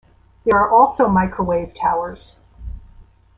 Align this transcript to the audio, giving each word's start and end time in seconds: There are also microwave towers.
There 0.45 0.57
are 0.59 0.67
also 0.67 1.07
microwave 1.07 1.75
towers. 1.75 2.37